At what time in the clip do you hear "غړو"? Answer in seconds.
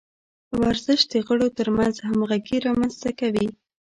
1.27-1.47